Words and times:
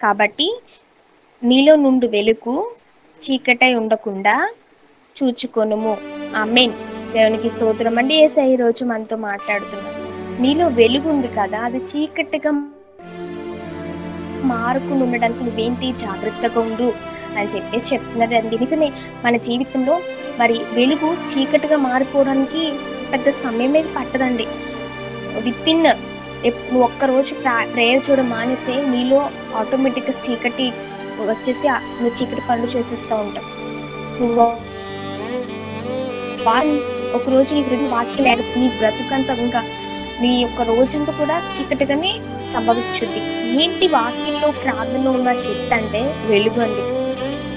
కాబట్టి 0.00 0.46
నీలో 1.42 1.76
నుండి 1.76 2.06
వెలుగు 2.06 2.54
చీకటై 3.20 3.74
ఉండకుండా 3.74 4.34
చూచుకొనుము. 5.16 5.92
ఆమెన్. 6.36 6.74
దేవునికి 7.12 7.50
స్తోత్రం 7.50 7.98
అండి. 7.98 8.14
ఏసై 8.14 8.52
ఈ 8.52 8.56
రోజు 8.56 8.84
మనతో 8.84 9.16
మాట్లాడుతున్నాం. 9.16 9.94
నీలో 10.40 10.68
వెలుగు 10.68 11.08
ఉంది 11.10 11.28
కదా 11.28 11.60
అది 11.60 11.78
చీకటిగా 11.84 12.52
మారుకుని 14.44 15.02
ఉండడానికి 15.02 15.44
నువ్వేంటి 15.44 15.92
జాగ్రత్తగా 15.96 16.60
ఉండు 16.60 16.88
అని 17.36 17.48
చెప్పేసి 17.48 17.94
చెప్తున్నారండి 17.94 18.58
నిజమే 18.58 18.88
మన 19.24 19.36
జీవితంలో 19.36 19.94
మరి 20.38 20.60
వెలుగు 20.72 21.16
చీకటిగా 21.30 21.76
మారిపోవడానికి 21.78 22.62
పెద్ద 23.12 23.28
సమయం 23.42 23.76
ఏది 23.76 23.88
పట్టదండి. 23.96 24.46
విత్ 25.40 25.68
ఇన్ 25.68 25.84
నువ్వు 26.46 26.82
ఒక్కరోజు 26.82 27.34
ప్రేయర్ 27.74 28.10
చూడడం 28.10 28.30
మానేసే 28.30 28.74
నీలో 28.86 29.30
ఆటోమేటిక్గా 29.56 30.14
చీకటి 30.24 30.72
వచ్చేసి 31.20 31.68
నువ్వు 31.68 32.22
చీకటి 32.22 32.42
పనులు 32.50 32.66
చేసేస్తూ 32.66 33.16
ఉంటావు. 33.16 33.46
నువ్వు 34.20 34.46
ఒకరోజు 36.46 36.80
ఒక 37.14 37.28
రోజు 37.28 37.54
నీ 37.54 37.60
హృదయ 37.62 37.88
వాక్యం 37.88 38.24
లేక 38.24 38.58
నీ 38.58 38.68
బ్రతుకంతా 38.68 39.34
ఇంకా 39.34 39.62
నీ 40.20 40.42
యొక్క 40.42 40.62
రోజంతా 40.62 41.12
కూడా 41.12 41.42
చీకటిగానే 41.54 42.20
సంభవిస్తుంది. 42.54 43.20
ఏంటి 43.62 43.88
వాక్యంలో 43.88 44.50
ప్రార్థనలో 44.50 45.10
ఉన్న 45.10 45.32
శక్తి 45.32 45.74
అంటే 45.74 46.14
వెలుగు 46.26 46.60
అండి. 46.60 46.84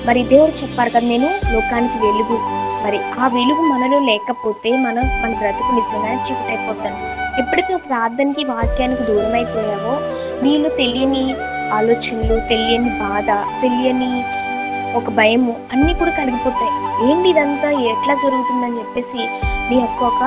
మరి 0.08 0.24
దేవుడు 0.24 0.52
చెప్పారు 0.52 0.90
కదా 0.90 1.08
నేను 1.08 1.30
లోకానికి 1.54 1.98
వెలుగు. 2.06 2.38
మరి 2.86 3.00
ఆ 3.20 3.28
వెలుగు 3.28 3.62
మనలో 3.62 4.00
లేకపోతే 4.00 4.78
మనం 4.78 5.06
మన 5.24 5.34
బ్రతుకు 5.40 5.72
నిజంగానే 5.76 6.20
చీకటి 6.22 6.58
అయిపోతాను 6.58 7.21
ఎప్పుడైతే 7.40 7.74
నువ్వు 7.74 7.88
ప్రార్థనకి 7.88 8.44
వాక్యానికి 8.44 9.04
దూరం 9.04 9.34
అయిపోయావో 9.34 9.94
నీలో 10.44 10.70
తెలియని 10.70 11.36
ఆలోచనలు 11.74 12.40
తెలియని 12.50 12.90
బాధ 12.90 13.30
తెలియని 13.62 14.24
ఒక 14.96 15.10
భయము 15.10 15.56
అన్నీ 15.74 15.94
కూడా 15.94 16.12
కలిగిపోతాయి. 16.12 16.74
ఏంటి 17.10 17.30
ఇదంతా? 17.30 17.70
ఎట్లా 17.72 18.14
జరుగుతుందని 18.14 18.80
చెప్పేసి 18.80 19.22
నీ 19.70 19.76
యొక్క 19.76 20.04
ఒక 20.04 20.24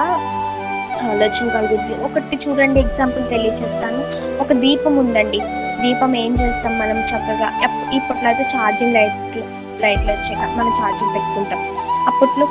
ఆలోచన 1.11 1.48
కలుగుద్ది. 1.48 2.05
ఒకటి 2.05 2.37
చూడండి 2.37 2.81
ఎగ్జాంపుల్ 2.81 3.29
తెలియచేస్తాను. 3.29 4.01
ఒక 4.41 4.53
దీపం 4.53 4.97
ఉందండి. 4.97 5.41
దీపం 5.83 6.17
ఏం 6.17 6.34
చేస్తాం 6.34 6.79
మనం 6.79 7.01
చక్కగా? 7.01 7.48
ఇప్పట్లో 7.95 8.29
అయితే 8.29 8.42
ఛార్జింగ్ 8.42 8.95
లైట్లు 8.95 9.42
లైట్లు 9.83 10.12
వచ్చాక 10.12 10.59
మనం 10.59 10.73
ఛార్జింగ్ 10.81 11.14
పెట్టుకుంటాం. 11.14 11.62
అప్పట్లో 12.07 12.49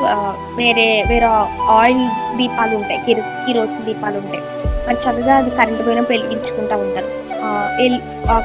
వేరే 0.56 1.06
వేరే 1.08 1.26
ఆయిల్ 1.70 2.38
దీపాలు 2.38 2.76
ఉంటాయి 2.76 3.00
కిరోస్ 3.06 3.28
కిరోసిన్ 3.28 3.86
దీపాలు 3.86 4.18
ఉంటాయి. 4.18 4.44
మరి 4.88 4.96
చక్కగా 4.96 5.36
అది 5.36 5.50
కరెంట్ 5.50 5.86
పోయినా 5.86 6.06
వెలిగించుకుంటూ 6.10 6.78
ఉంటారు. 6.78 7.24
ఎల్- 7.82 8.02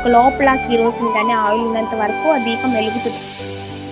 లోపల 0.07 0.55
కిరోసిన్ 0.55 1.13
కానీ 1.15 1.33
ఆయిల్ 1.33 1.63
ఉన్నంత 1.63 1.95
వరకు 1.95 2.31
ఆ 2.31 2.37
దీపం 2.37 2.75
వెలుగుతుంది. 2.75 3.19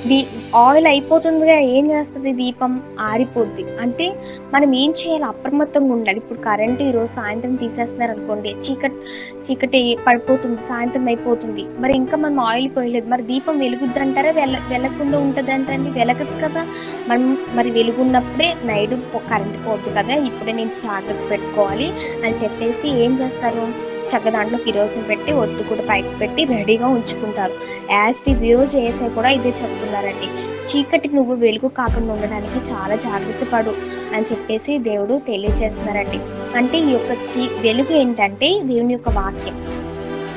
దీ 0.09 0.27
ఆయిల్ 0.55 0.87
అయిపోతుందిగా 0.87 1.59
ఏం 1.77 1.91
చేస్తుంది 1.91 2.33
దీపం? 2.33 2.73
ఆరిపోద్ది. 3.01 3.65
అంటే 3.81 4.07
మనం 4.55 4.75
ఏం 4.75 4.91
చేయాలి? 4.91 5.25
అప్రమత్తంగా 5.25 5.93
ఉండాలి. 5.93 6.19
ఇప్పుడు 6.19 6.39
కరెంట్ 6.39 6.83
ఈరోజు 6.83 7.11
సాయంత్రం 7.13 7.57
తీసేస్తున్నారు 7.57 8.13
అనుకోండి 8.13 8.57
చీకటి 8.65 8.99
చీకటి 9.47 9.99
పడిపోతుంది 10.07 10.63
సాయంత్రం 10.63 11.07
అయిపోతుంది. 11.07 11.65
మరి 11.79 11.97
ఇంకా 11.97 12.17
మనం 12.17 12.41
ఆయిల్ 12.41 12.69
పోయలేదు. 12.77 13.09
మరి 13.09 13.23
దీపం 13.23 13.59
వెలుగుద్ది 13.59 14.01
అంటారా 14.01 14.31
వెల 14.31 14.57
వెలగకుండా 14.69 15.19
ఉంటుంది 15.19 15.51
అంటారండి 15.51 15.91
వెలగదు 15.91 16.37
కదా. 16.45 16.63
మనం 17.09 17.39
మరి 17.55 17.71
వెలుగున్నప్పుడే 17.71 18.55
నైట్ 18.65 18.95
కరెంట్ 19.31 19.67
పోద్ది 19.67 19.91
కదా. 19.91 20.15
ఇప్పుడే 20.31 20.53
నేను 20.53 20.73
జాగ్రత్త 20.85 21.31
పెట్టుకోవాలి 21.31 21.89
అని 22.25 22.35
చెప్పేసి 22.35 22.89
ఏం 22.89 23.19
చేస్తారు? 23.23 23.96
చక్కగా 24.07 24.31
దాంట్లో 24.31 24.59
కిరోసిన్ 24.59 25.09
పెట్టి 25.09 25.33
ఒత్తు 25.33 25.63
కూడా 25.63 25.83
పైకి 25.91 26.09
పెట్టి 26.09 26.45
రెడీగా 26.45 26.87
ఉంచుకుంటారు. 26.87 27.53
యాజ్ 27.91 28.17
టీ 28.17 28.35
జీరో 28.35 28.65
చేసే 28.65 29.09
కూడా 29.09 29.29
ఇదే 29.29 29.49
చెప్తున్నారండి. 29.49 30.29
చీకటి 30.67 31.09
నువ్వు 31.09 31.35
వెలుగు 31.35 31.69
కాకుండా 31.69 32.13
ఉండడానికి 32.13 32.73
చాలా 32.73 32.97
జాగ్రత్త 32.97 33.51
పడు 33.53 33.75
అని 34.15 34.25
చెప్పేసి 34.25 34.79
దేవుడు 34.79 35.21
తెలియజేస్తున్నారండి. 35.27 36.21
అంటే 36.59 36.79
ఈ 36.79 36.91
యొక్క 36.91 37.13
చీ 37.13 37.49
వెలుగు 37.61 37.93
ఏంటంటే 37.93 38.61
దేవుని 38.63 38.93
యొక్క 38.93 39.09
వాక్యం. 39.09 39.57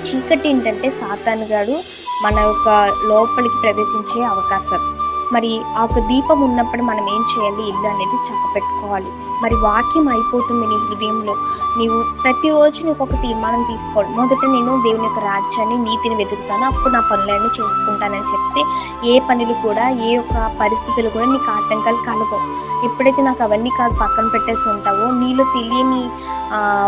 చీకటి 0.03 0.49
ఏంటంటే 0.49 0.89
సాతాను 0.89 1.45
గారు 1.45 1.75
మన 2.23 2.39
యొక్క 2.39 2.91
లోపలికి 3.07 3.55
ప్రవేశించే 3.61 4.25
అవకాశం. 4.25 4.98
మరి 5.33 5.51
ఆ 5.77 5.81
ఒక 5.87 5.99
దీపం 6.11 6.39
ఉన్నప్పుడు 6.45 6.83
మనం 6.89 7.05
ఏం 7.15 7.21
చేయాలి? 7.31 7.63
ఇల్లు 7.71 7.87
అనేది 7.93 8.17
చక్క 8.27 8.45
పెట్టుకోవాలి 8.55 9.11
మరి 9.43 9.55
వాక్యం 9.65 10.07
అయిపోతుంది 10.13 10.65
నీ 10.71 10.77
హృదయంలో. 10.85 11.33
నీవు 11.79 11.97
ప్రతిరోజు 12.23 12.79
నీకు 12.87 13.01
ఒక 13.05 13.17
తీర్మానం 13.23 13.61
తీసుకోవాలి. 13.71 14.09
మొదట 14.19 14.41
నేను 14.55 14.71
దేవుని 14.85 15.05
యొక్క 15.07 15.21
రాజ్యాన్ని 15.27 15.77
నీతిని 15.87 16.15
వెతుకుతాను. 16.21 16.63
అప్పుడు 16.71 16.93
నా 16.95 17.01
పనులన్నీ 17.11 17.49
చేసుకుంటానని 17.59 18.29
చెప్తే 18.31 18.63
ఏ 19.11 19.15
పనులు 19.27 19.55
కూడా 19.65 19.85
ఏ 20.07 20.09
యొక్క 20.15 20.35
పరిస్థితులు 20.63 21.11
కూడా 21.15 21.27
నీకు 21.33 21.49
ఆటంకాలు 21.57 22.01
కలగవు. 22.09 22.41
ఎప్పుడైతే 22.87 23.21
నాకు 23.29 23.41
అవన్నీ 23.45 23.71
కాదు 23.79 23.95
పక్కన 24.03 24.27
పెట్టేసి 24.33 24.67
ఉంటావో 24.73 25.05
నీలో 25.21 25.45
తెలియని 25.55 26.03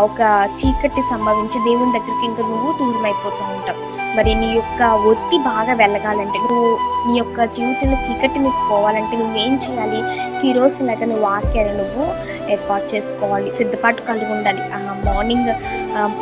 ఒక 0.08 0.20
చీకటి 0.58 1.02
సంభవించి 1.12 1.58
దేవుని 1.68 1.96
దగ్గరికి 1.98 2.24
ఇంకా 2.30 2.44
నువ్వు 2.52 2.70
దూరం 2.78 3.04
అయిపోతూ 3.10 3.42
ఉంటావు. 3.56 3.80
మరి 4.16 4.32
నీ 4.40 4.48
యొక్క 4.58 4.82
ఒత్తి 5.10 5.36
బాగా 5.50 5.72
వెళ్ళగాలంటే 5.82 6.38
నువ్వు 6.46 6.70
నీ 7.06 7.14
యొక్క 7.18 7.44
జీవితంలో 7.56 7.96
చీకటి 8.06 8.38
నీకు 8.44 8.60
పోవాలంటే 8.70 9.14
నువ్వేం 9.20 9.54
చేయాలి? 9.64 10.00
ఈరోజు 10.48 10.84
లాగా 10.88 11.06
నువ్వు 11.10 11.24
వాక్యాన్ని 11.28 11.74
నువ్వు 11.80 12.04
ఏర్పాటు 12.54 12.86
చేసుకోవాలి 12.92 13.48
సిద్ధపాటు 13.58 14.00
కలిగి 14.08 14.30
ఉండాలి. 14.36 14.62
మార్నింగ్ 15.06 15.50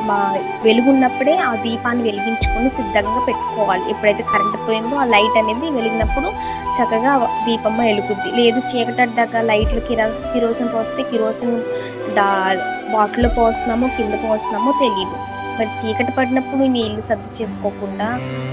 మా 0.09 0.19
వెలుగున్నప్పుడే 0.67 1.35
ఆ 1.49 1.51
దీపాన్ని 1.65 2.03
వెలిగించుకొని 2.09 2.71
సిద్ధంగా 2.79 3.21
పెట్టుకోవాలి. 3.29 3.85
ఎప్పుడైతే 3.93 4.25
కరెంట్ 4.33 4.57
పోయిందో 4.69 4.97
ఆ 5.03 5.07
లైట్ 5.15 5.37
అనేది 5.43 5.67
వెలిగినప్పుడు 5.79 6.31
చక్కగా 6.79 7.13
దీపమ్మ 7.47 7.81
వెలుగుద్ది. 7.91 8.31
లేదు 8.41 8.61
చీకటడ్డాక 8.71 9.45
లైట్లు 9.51 9.83
కిరాస్ 9.89 10.23
కిరోసిన్ 10.35 10.73
పోస్తే 10.77 11.05
కిరోసిన్ 11.11 11.57
డా 12.19 12.29
బాటిల్లో 12.95 13.33
పోస్తున్నామో 13.41 13.89
కింద 13.99 14.15
పోస్తున్నామో 14.25 14.73
తెలియదు 14.85 15.19
మరి 15.61 15.71
చీకటి 15.81 16.13
పడినప్పుడు 16.17 16.65
నీళ్ళు 16.67 17.01
సర్ది 17.01 17.43
చేసుకోకుండా 17.43 18.07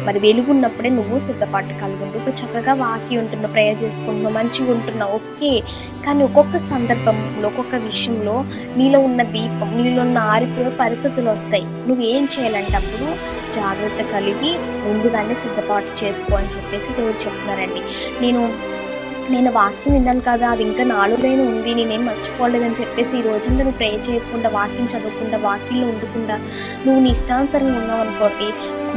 మరి 0.05 0.19
వెలుగున్నప్పుడే 0.19 0.89
నువ్వు 0.89 1.19
సిద్ధపాటు 1.19 1.73
కలిగి 1.73 2.03
ఉండు 2.03 2.17
ఇప్పుడు 2.17 2.35
చక్కగా 2.35 2.73
వాకి 2.73 3.17
ఉంటున్నావు 3.17 3.53
ప్రేయర్ 3.53 3.83
చేసుకుంటున్నావు 3.83 4.35
మంచిగా 4.35 4.71
ఉంటున్నావు 4.71 5.13
ఓకే. 5.13 5.51
కానీ 6.05 6.23
ఒక్కొక్క 6.23 6.57
సందర్భంలో 6.57 7.47
ఒక్కొక్క 7.47 7.75
విషయంలో 7.75 8.35
నీలో 8.77 8.99
ఉన్న 8.99 9.23
దీపం 9.23 9.77
నీలో 9.77 10.01
ఉన్న 10.01 10.17
ఆరిపోయే 10.17 10.69
పరిస్థితులు 10.79 11.29
వస్తాయి. 11.29 11.65
నువ్వు 11.87 12.03
ఏం 12.03 12.25
చేయాలంటే 12.25 12.75
అప్పుడు 12.75 13.07
జాగ్రత్త 13.53 14.01
కలిగి 14.11 14.51
ముందుగానే 14.85 15.35
సిద్ధపాటు 15.35 16.05
చేసుకో 16.05 16.35
అని 16.35 16.47
చెప్పేసి 16.47 16.93
దేవుడు 16.93 17.19
చెప్తున్నారండి. 17.25 17.81
నేను 18.21 18.41
నేను 19.31 19.51
వాక్యం 19.51 19.93
విన్నాను 19.93 20.21
కదా 20.27 20.49
అది 20.49 20.63
ఇంకా 20.63 20.83
నాలుగైన 20.83 21.41
ఉంది 21.41 21.73
నేనేం 21.75 22.05
మర్చిపోలేదని 22.05 22.75
చెప్పేసి 22.81 23.17
ఈ 23.17 23.21
రోజంతా 23.21 23.63
నువ్వు 23.63 23.71
ప్రే 23.71 23.89
చేయకుండా 24.07 24.49
వాక్యం 24.49 24.85
చదవకుండా 24.85 25.37
వాక్యంలో 25.37 25.87
ఉండకుండా 25.87 26.35
నువ్వు 26.85 26.99
నీ 27.01 27.09
ఇష్టానుసరంగా 27.09 27.77
ఉన్నావు 27.77 28.01
అనుకోటి 28.01 28.47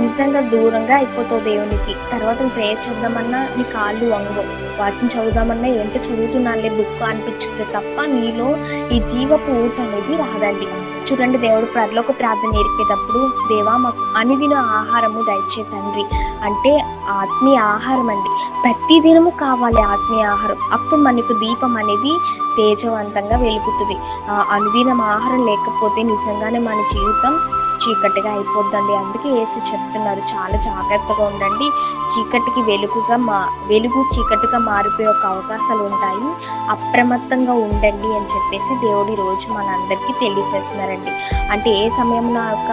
నిజంగా 0.01 0.41
దూరంగా 0.41 0.95
అయిపోతావు 0.97 1.41
దేవునికి. 1.41 1.95
తర్వాత 2.13 2.37
నువ్వు 2.43 2.55
ప్రే 2.55 2.69
చేద్దామన్నా 2.85 3.49
నీ 3.57 3.65
కాళ్ళు 3.75 4.11
వంగు 4.11 4.45
వాక్యం 4.81 5.11
చదువుదామన్నా 5.15 5.69
ఏంటో 5.69 5.99
చదువుతున్నానులే 5.99 6.69
బుక్ 6.69 7.03
అనిపించుతుంది 7.03 7.67
తప్ప 7.73 8.07
నీలో 8.07 8.49
ఈ 8.93 9.01
జీవపు 9.01 9.51
ఊట 9.65 9.81
అనేది 9.81 10.17
రాదండి. 10.23 10.69
చూడండి 11.13 11.39
దేవుడు 11.39 11.67
ప్రజలకు 11.67 12.13
ప్రార్థన 12.13 12.51
నేర్పేటప్పుడు 12.51 13.31
దేవా 13.49 13.77
మాకు 13.77 13.97
అనిదిన 14.17 14.55
ఆహారము 14.55 15.23
దయచే 15.23 15.63
తండ్రి. 15.63 16.05
అంటే 16.43 16.79
ఆత్మీయ 17.09 17.59
ఆహారం 17.59 18.11
అండి. 18.11 18.31
ప్రతి 18.63 19.01
దినము 19.01 19.31
కావాలి 19.31 19.83
ఆత్మీయ 19.83 20.23
ఆహారం. 20.25 20.57
అప్పుడు 20.73 21.01
మనకు 21.01 21.33
దీపం 21.33 21.77
అనేది 21.77 22.13
తేజవంతంగా 22.57 23.37
వెలుగుతుంది. 23.37 23.97
ఆ 24.31 24.47
అనుదినం 24.51 25.01
ఆహారం 25.01 25.47
లేకపోతే 25.47 26.03
నిజంగానే 26.03 26.59
మన 26.59 26.85
జీవితం 26.93 27.60
చీకటిగా 27.83 28.31
అయిపోద్దండి. 28.33 28.95
అందుకే 28.97 29.29
ఏసి 29.43 29.61
చెప్తున్నారు. 29.73 30.23
చాలా 30.33 30.57
జాగ్రత్తగా 30.57 31.25
ఉండండి. 31.27 31.69
చీకటికి 32.13 32.61
వెలుగుగా 32.71 33.17
మా 33.17 33.49
వెలుగు 33.67 34.01
చీకటిగా 34.15 34.59
మారిపోయే 34.59 35.09
ఒక 35.09 35.27
అవకాశాలు 35.27 35.83
ఉంటాయి. 35.83 36.29
అప్రమత్తంగా 36.71 37.53
ఉండండి 37.53 38.11
అని 38.19 38.29
చెప్పేసి 38.35 38.75
దేవుడి 38.87 39.15
రోజు 39.15 39.53
మనందరికీ 39.53 40.13
తెలియజేస్తున్నారండి. 40.21 41.11
అంటే 41.51 41.71
ఏ 41.71 41.89
సమయంలో 41.89 42.41
ఆ 42.41 42.51
యొక్క 42.51 42.73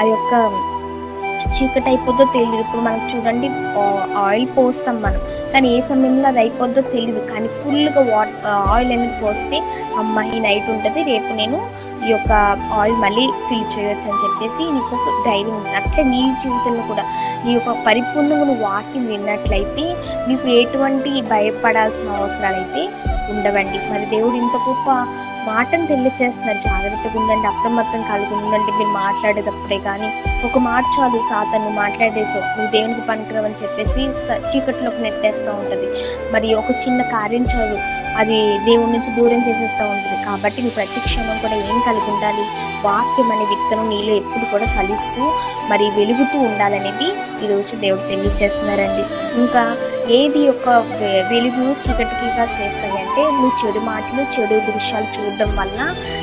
ఆ 0.00 0.02
యొక్క 0.02 0.34
చీకటి 1.54 1.88
అయిపోద్దో 1.88 2.24
తెలియదు 2.24 2.56
ఇప్పుడు 2.56 2.80
మనకు 2.80 3.16
చూడండి 3.16 3.50
ఆయిల్ 4.18 4.46
పోస్తాం 4.58 5.02
మనం. 5.02 5.20
కానీ 5.54 5.68
ఏ 5.76 5.80
సమయంలో 5.88 6.26
అది 6.32 6.40
అయిపోద్దో 6.44 6.82
తెలియదు 6.94 7.20
కానీ 7.32 7.48
ఫుల్గా 7.62 8.02
వాట్ 8.12 8.34
ఆయిల్ 8.74 8.92
అనేది 8.94 9.16
పోస్తే 9.24 9.58
అమ్మ 10.00 10.22
ఈ 10.34 10.38
నైట్ 10.46 10.68
ఉంటుంది. 10.74 11.00
రేపు 11.10 11.32
నేను 11.40 11.58
ఈ 12.06 12.08
యొక్క 12.12 12.32
ఆయిల్ 12.78 12.96
మళ్ళీ 13.02 13.22
ఫిల్ 13.48 13.68
చేయొచ్చు 13.74 14.06
అని 14.10 14.22
చెప్పేసి 14.22 14.62
నీకు 14.76 14.90
ఒక 14.96 15.12
ధైర్యం 15.28 15.54
ఉంటుంది 15.58 15.76
అట్లే 15.80 16.02
నీ 16.14 16.22
జీవితంలో 16.42 16.82
కూడా 16.90 17.04
నీ 17.44 17.50
యొక్క 17.54 17.72
పరిపూర్ణంగా 17.86 18.44
నువ్వు 18.50 18.64
వాక్యం 18.68 19.04
విన్నట్లయితే 19.12 19.84
నీకు 20.28 20.46
ఎటువంటి 20.60 21.12
భయపడాల్సిన 21.32 22.10
అవసరాలు 22.20 22.58
అయితే 22.62 22.82
ఉండవండి. 23.32 23.78
మరి 23.92 24.06
దేవుడు 24.14 24.36
ఇంత 24.42 24.56
గొప్ప 24.68 24.88
మాటను 25.50 25.86
తెలియచేస్తున్నారు. 25.86 26.58
జాగ్రత్తగా 26.58 27.16
ఉండండి 27.20 27.46
అప్రమత్తం 27.52 28.02
కలిగి 28.10 28.34
ఉండండి. 28.34 28.72
మీరు 28.78 28.92
మాట్లాడేటప్పుడే 29.02 29.78
కానీ 29.88 30.08
ఒక 30.46 30.58
మాట 30.68 30.84
చాలు 30.94 31.18
సాతను 31.30 31.70
మాట్లాడేసావు 31.80 32.44
నువ్వు 32.56 32.70
దేవునికి 32.72 33.00
పనికిరవని 33.00 33.60
చెప్పేసి 33.62 34.02
చీకట్లోకి 34.50 35.02
నెట్టేస్తూ 35.02 35.52
ఉంటుంది. 35.60 35.88
మరి 36.32 36.54
ఒక 36.54 36.70
చిన్న 36.84 37.02
కార్యం 37.14 37.46
చాలు 37.54 37.78
అది 38.18 38.36
దేవుడి 38.66 38.90
నుంచి 38.92 39.10
దూరం 39.16 39.40
చేసేస్తూ 39.48 39.84
ఉంటుంది. 39.84 40.18
కాబట్టి 40.26 40.62
నీ 40.62 40.70
ప్రతి 40.70 41.00
క్షణం 41.00 41.38
కూడా 41.42 41.56
ఏం 41.70 41.78
కలిగి 41.86 42.08
ఉండాలి? 42.14 42.44
వాక్యం 42.86 43.28
అనే 43.32 43.44
విత్తనం 43.50 43.86
నీలో 43.88 44.12
ఎప్పుడు 44.14 44.44
కూడా 44.44 44.66
ఫలిస్తూ 44.76 45.24
మరి 45.70 45.84
వెలుగుతూ 45.90 46.38
ఉండాలనేది 46.38 47.08
ఈరోజు 47.44 47.76
దేవుడు 47.76 48.08
తెలియజేస్తున్నారండి 48.08 49.04
ఇంకా 49.40 49.62
ఏది 50.10 50.40
యొక్క 50.44 50.68
వెలుగు 51.30 51.64
చీకటిగా 51.84 52.44
చేస్తాయి 52.56 52.96
అంటే 53.02 53.22
నువ్వు 53.36 53.52
చెడు 53.60 53.80
మాటలు 53.80 54.22
చెడు 54.34 54.56
దృశ్యాలు 54.66 55.08
చూడడం 55.16 55.56
వల్ల 55.56 55.78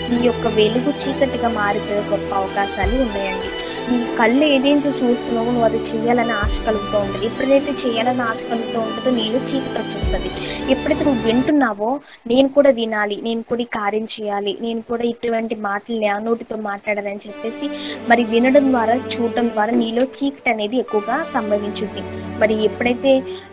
నీ 0.10 0.28
యొక్క 0.28 0.48
వెలుగు 0.48 0.94
చీకటిగా 1.01 1.50
మారిపోయే 1.50 2.04
గొప్ప 2.10 2.33
అవకాశాలు 2.36 3.01
ఉన్నాయండి. 3.01 3.50
నీ 3.89 3.98
కళ్ళు 4.19 4.45
ఏదేంటో 4.45 4.89
చూస్తున్నావో 5.01 5.50
నువ్వు 5.51 5.68
అది 5.69 5.80
చేయాలని 5.89 6.33
ఆశ 6.44 6.56
కలుగుతూ 6.68 6.98
ఉంటుంది. 7.04 7.25
ఎప్పుడైతే 7.25 7.72
చేయాలని 7.83 8.24
ఆశ 8.30 8.42
కలుగుతూ 8.51 8.80
ఉంటుందో 8.80 9.12
నీలో 9.19 9.39
చీకటి 9.50 9.78
వచ్చేస్తుంది. 9.81 10.30
ఎప్పుడైతే 10.74 11.04
నువ్వు 11.04 11.22
వింటున్నావో 11.28 11.89
నేను 12.31 12.50
కూడా 12.50 12.69
వినాలి 12.80 13.18
నేను 13.28 13.42
కూడా 13.50 13.62
ఈ 13.62 13.69
కార్యం 13.78 14.06
చేయాలి 14.16 14.57
నేను 14.62 14.81
కూడా 14.89 15.04
ఇటువంటి 15.04 15.56
మాటలు 15.68 16.00
నోటితో 16.28 16.56
మాట్లాడాలని 16.69 17.22
చెప్పేసి 17.28 17.66
మరి 18.10 18.24
వినడం 18.24 18.66
ద్వారా 18.72 18.95
చూడడం 19.13 19.48
ద్వారా 19.50 19.74
నీలో 19.81 20.04
చీకటి 20.18 20.50
అనేది 20.50 20.77
ఎక్కువగా 20.77 21.18
సంభవించుద్ది. 21.34 22.04
మరి 22.42 22.56
ఎప్పుడైతే 22.63 23.12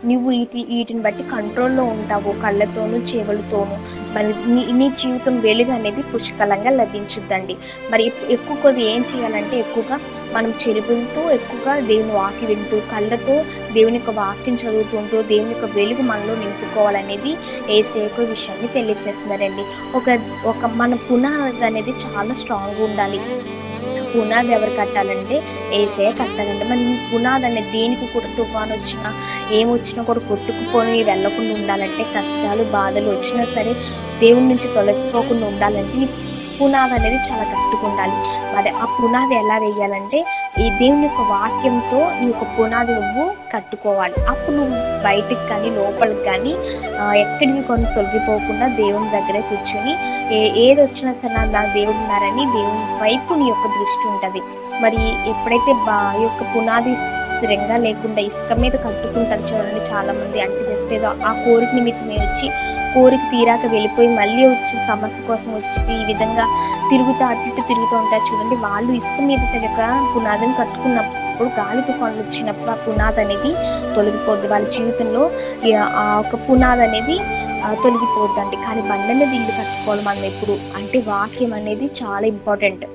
నువ్వు 0.09 0.29
వీటి 0.29 0.61
వీటిని 0.69 1.01
బట్టి 1.01 1.23
కంట్రోల్లో 1.35 1.83
ఉంటావో 1.95 2.31
కళ్ళతోనూ 2.43 2.97
చెవులతోనూ 3.11 3.77
మరి 4.15 4.31
నీ 4.53 4.63
నీ 4.71 4.89
జీవితం 4.89 5.39
వెలుగు 5.39 5.71
అనేది 5.71 6.01
పుష్కలంగా 6.03 6.71
లభించుద్దండి. 6.71 7.55
మరి 7.91 8.03
ఎక్కువ 8.29 8.55
కొద్ది 8.63 8.83
ఏం 8.93 9.01
చేయాలంటే 9.01 9.59
ఎక్కువగా 9.59 9.97
మనం 10.33 10.53
చెరుపులతో 10.61 11.21
ఎక్కువగా 11.31 11.79
దేవుని 11.79 12.11
వాకి 12.11 12.45
వింటూ 12.45 12.79
కళ్ళతో 12.91 13.35
దేవుని 13.73 13.95
యొక్క 13.95 14.09
వాక్యం 14.19 14.55
చదువుతుంటూ 14.55 15.21
దేవుని 15.21 15.53
యొక్క 15.53 15.69
వెలుగు 15.77 16.01
మనలో 16.01 16.35
నింపుకోవాలనేది 16.35 17.33
ఏసేకు 17.69 18.21
విషయాన్ని 18.23 18.67
తెలియజేస్తున్నారండి. 18.67 19.65
ఒక 19.95 20.07
ఒక 20.45 20.65
మన 20.75 20.93
పునాది 21.07 21.65
అనేది 21.65 21.95
చాలా 22.05 22.33
స్ట్రాంగ్గా 22.33 22.83
ఉండాలి. 22.85 23.21
పునాది 24.13 24.51
ఎవరు 24.57 24.73
కట్టాలంటే 24.79 25.35
ఏసే 25.79 26.07
కట్టాలంటే. 26.21 26.65
మరి 26.71 26.81
ఈ 26.93 26.95
పునాది 27.11 27.45
అనేది 27.49 27.71
దేనికి 27.77 28.07
కూడా 28.15 28.29
తుఫాను 28.37 28.71
వచ్చినా 28.77 29.09
ఏమొచ్చినా 29.59 30.03
కూడా 30.09 30.21
కొట్టుకుపోయి 30.29 31.03
వెళ్ళకుండా 31.11 31.53
ఉండాలంటే 31.59 32.03
కష్టాలు 32.15 32.65
బాధలు 32.77 33.09
వచ్చినా 33.15 33.45
సరే 33.55 33.73
దేవుడి 34.23 34.47
నుంచి 34.51 34.67
తొలగిపోకుండా 34.75 35.47
ఉండాలంటే 35.53 35.97
ఈ 36.03 36.07
పునాది 36.59 36.93
అనేది 36.99 37.19
చాలా 37.27 37.43
గట్టిగా 37.51 37.83
ఉండాలి. 37.89 38.15
మరి 38.55 38.69
ఆ 38.83 38.85
పునాది 38.95 39.35
ఎలా 39.41 39.57
వేయాలంటే 39.65 40.19
ఈ 40.63 40.65
దేవుని 40.79 41.05
యొక్క 41.07 41.21
వాక్యంతో 41.33 41.99
ఈ 42.23 42.25
యొక్క 42.29 42.45
పునాది 42.55 42.93
నువ్వు 42.99 43.25
కట్టుకోవాలి. 43.53 44.17
అప్పుడు 44.31 44.55
నువ్వు 44.57 44.77
బయటికి 45.03 45.49
కానీ 45.49 45.69
లోపలికి 45.69 46.23
కానీ 46.23 46.53
ఎక్కడికి 47.17 47.61
కొన్ని 47.61 47.85
తొలగిపోకుండా 47.95 48.67
దేవుని 48.75 49.09
దగ్గరే 49.09 49.41
కూర్చొని 49.41 49.93
ఏ 50.35 50.65
ఏది 50.65 50.81
వచ్చినా 50.81 51.13
సరే 51.13 51.33
నా- 51.33 51.73
దేవుడు 51.73 51.97
ఉన్నారని 51.97 52.45
దేవుని 52.53 52.99
వైపు 53.01 53.33
నీ 53.33 53.47
యొక్క 53.47 53.67
దృష్టి 53.67 54.07
ఉంటుంది. 54.09 54.41
మరి 54.81 55.01
ఎప్పుడైతే 55.29 55.73
బా 55.85 56.13
యొక్క 56.21 56.43
పునాది 56.53 56.95
స్థిరంగా 56.95 57.77
లేకుండా 57.77 58.21
ఇసుక 58.21 58.53
మీద 58.53 58.71
కట్టుకుంటారు 58.71 59.41
చూడండి 59.41 59.91
చాలా 59.91 60.13
మంది 60.13 60.41
అంటే 60.41 60.65
జస్ట్ 60.65 60.93
ఏదో 60.93 61.07
ఆ 61.25 61.33
కోరిక 61.45 61.75
నిమిత్తమే 61.75 62.17
వచ్చి 62.17 62.47
కోరిక 62.93 63.19
తీరాక 63.31 63.65
వెళ్ళిపోయి 63.65 64.07
మళ్ళీ 64.15 64.47
వచ్చి 64.47 64.85
సమస్య 64.87 65.27
కోసం 65.27 65.55
వచ్చి 65.55 65.93
ఈ 65.93 66.05
విధంగా 66.05 66.45
తిరుగుతూ 66.89 67.25
అటు 67.25 67.47
ఇటు 67.47 67.61
తిరుగుతూ 67.67 67.97
ఉంటారు 67.97 68.23
చూడండి. 68.31 68.55
వాళ్ళు 68.55 68.91
ఇసుక 68.91 69.21
మీద 69.21 69.39
తగ్గ 69.53 69.79
పునాదిని 70.15 70.53
కట్టుకున్నప్పుడు 70.59 71.28
గాలి 71.43 71.81
తుఫాన్లు 71.81 72.21
వచ్చినప్పుడు 72.21 72.71
ఆ 72.71 72.73
పునాది 72.73 73.21
అనేది 73.21 73.53
తొలగిపోద్ది. 73.95 74.47
వాళ్ళ 74.47 74.67
జీవితంలో 74.67 75.31
ఆ 75.73 76.23
ఒక 76.27 76.39
పునాది 76.49 76.83
అనేది 76.83 77.19
తొలగిపోద్ది 77.61 77.83
తొలగిపోద్దండి. 77.83 78.55
కానీ 78.55 78.81
బండ 78.81 79.13
మీద 79.13 79.33
ఇల్లు 79.33 79.51
కట్టుకోవాలి 79.51 80.01
మనం 80.01 80.25
ఎప్పుడు? 80.25 80.51
అంటే 80.51 81.03
వాక్యం 81.07 81.53
అనేది 81.53 81.85
చాలా 81.85 82.27
ఇంపార్టెంట్. 82.27 82.85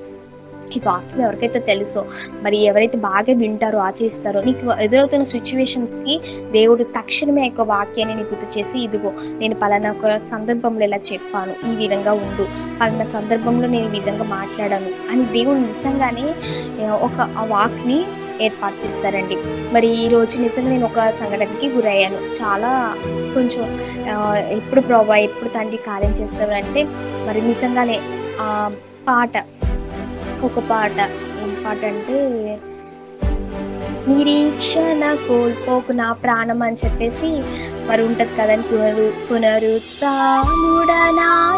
ఈ 0.77 0.81
వాక్యం 0.87 1.25
ఎవరికైతే 1.25 1.59
తెలుసో 1.59 2.05
మరి 2.41 2.61
ఎవరైతే 2.61 2.97
బాగా 2.97 3.33
వింటారో 3.37 3.79
ఆచరిస్తారో 3.79 4.41
నీకు 4.41 4.81
ఎదురవుతున్న 4.81 5.23
సిచ్యువేషన్స్కి 5.23 6.21
దేవుడు 6.51 6.83
తక్షణమే 6.83 7.43
యొక్క 7.43 7.61
వాక్యాన్ని 7.61 8.15
నీకు 8.15 8.33
గుర్తు 8.33 8.59
చేసి 8.59 8.83
ఇదిగో 8.83 9.13
నేను 9.17 9.55
పలానా 9.55 9.91
ఒక 9.91 10.17
సందర్భంలో 10.17 10.85
ఇలా 10.85 10.97
చెప్పాను. 11.13 11.73
ఈ 11.73 11.75
విధంగా 11.75 12.11
ఉండు. 12.11 12.43
పలానా 12.81 13.05
సందర్భంలో 13.05 13.67
నేను 13.67 13.85
ఈ 13.85 13.99
విధంగా 13.99 14.23
మాట్లాడాను. 14.23 14.87
అని 15.11 15.25
దేవుడు 15.25 15.57
నిజంగానే 15.57 16.35
ఒక 16.85 17.35
ఆ 17.37 17.45
వాక్ని 17.45 18.05
ఏర్పాటు 18.41 18.85
చేస్తారండి. 18.85 19.37
మరి 19.73 19.87
ఈ 19.87 20.07
రోజు 20.07 20.39
నిజంగా 20.39 20.69
నేను 20.69 20.85
ఒక 20.85 21.09
సంఘటనకి 21.09 21.67
గురయ్యాను. 21.67 22.15
చాలా 22.15 22.95
కొంచెం 23.35 23.79
ఎప్పుడు 24.49 24.81
ప్రభా 24.81 25.17
ఎప్పుడు 25.17 25.49
తండ్రి 25.49 25.77
కార్యం 25.77 26.11
చేస్తారు 26.11 26.51
అంటే 26.51 26.87
మరి 27.27 27.41
నిజంగానే 27.41 28.01
ఆ 28.41 28.71
పాట 29.07 29.31
ఒక 30.43 30.59
పాట 30.59 31.09
ఏం 31.43 31.65
పాట 31.65 31.85
అంటే 31.85 32.59
నిరీక్షణ 34.07 35.17
కోల్పోకు 35.27 35.91
నా 35.91 36.11
ప్రాణం 36.11 36.61
అని 36.61 36.85
చెప్పేసి 36.85 37.43
మరి 37.89 38.03
ఉంటది 38.03 38.37
కదండి 38.37 38.67
పునరు 38.67 39.13
పునరుత్నుడనా 39.29 41.55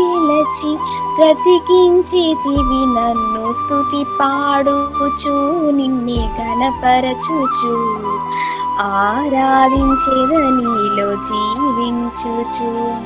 గెలచి 0.00 0.78
బ్రతికించితివి 1.14 2.86
నన్ను 2.86 3.52
స్థుతి 3.52 4.06
పాడుచు 4.20 5.70
నిన్నే 5.70 6.12
గణపరచుచు. 6.12 8.02
ఆరాధించేదనిలో 8.80 11.16
జీవించుచు. 11.16 12.98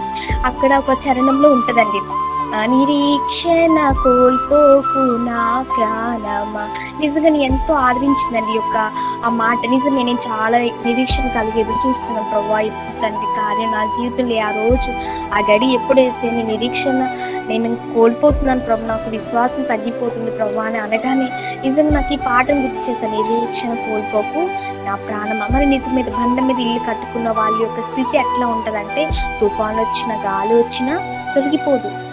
అక్కడ 0.47 0.77
ఒక 0.77 1.09
చరణంలో 1.09 1.49
ఉంటదండి. 1.49 2.32
నిరీక్షణ 2.61 3.93
కోల్పోకు 4.03 5.03
నా 5.29 5.65
ప్రాణమా. 5.77 6.69
నిజంగా 7.01 7.29
నేను 7.29 7.45
ఎంతో 7.45 7.75
ఆదరించిందండి 7.75 8.53
ఈ 8.53 8.55
యొక్క 8.55 8.91
ఆ 9.27 9.29
మాట. 9.29 9.59
నిజమే 9.71 10.03
నేను 10.03 10.19
చాలా 10.19 10.59
నిరీక్షణ 10.59 11.29
కలిగి 11.29 11.61
ఎదురు 11.61 11.89
చూస్తున్నాను 11.89 12.31
ప్రభా. 12.31 12.61
ఇప్పుడు 12.61 13.03
తండ్రి 13.03 13.29
కార్యం 13.39 13.71
నా 13.71 13.85
జీవితంలో 13.85 14.37
ఆ 14.49 14.51
రోజు 14.51 14.91
ఆ 15.35 15.41
గడి 15.51 15.67
ఎప్పుడు 15.67 16.01
వేసే 16.01 16.31
నిరీక్షణ 16.31 17.09
నేను 17.49 17.95
కోల్పోతున్నాను 17.95 18.61
ప్రభు. 18.61 18.87
నాకు 18.87 19.11
విశ్వాసం 19.11 19.63
తగ్గిపోతుంది 19.63 20.31
ప్రభు 20.31 20.61
అని 20.61 20.79
అనగానే 20.79 21.29
నిజంగా 21.65 21.91
నాకు 21.91 22.15
ఈ 22.15 22.17
పాఠం 22.17 22.65
గుర్తు 22.65 22.91
చేస్తాను 22.91 23.17
నిరీక్షణ 23.17 23.75
కోల్పోకు 23.75 24.51
నా 24.87 24.95
ప్రాణమా. 24.95 25.47
మరి 25.51 25.67
నిజం 25.67 25.95
మీద 25.95 26.05
బండ 26.05 26.41
మీద 26.41 26.59
ఇల్లు 26.59 26.79
కట్టుకున్న 26.79 27.31
వాళ్ళ 27.31 27.63
యొక్క 27.63 27.81
స్థితి 27.81 28.17
ఎట్లా 28.17 28.47
ఉంటుందంటే 28.47 29.11
తుఫాన్ 29.41 29.79
వచ్చిన 29.79 30.13
గాలి 30.29 30.55
వచ్చినా 30.55 30.97
తొలగిపోదు. 31.35 32.12